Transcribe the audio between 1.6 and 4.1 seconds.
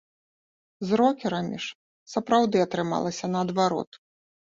ж сапраўды атрымалася наадварот.